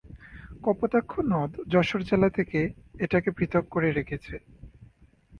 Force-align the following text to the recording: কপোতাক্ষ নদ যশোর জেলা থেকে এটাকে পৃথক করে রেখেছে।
কপোতাক্ষ 0.63 1.11
নদ 1.31 1.51
যশোর 1.73 2.01
জেলা 2.09 2.29
থেকে 2.29 2.59
এটাকে 2.99 3.29
পৃথক 3.37 3.63
করে 3.69 3.89
রেখেছে। 3.91 4.35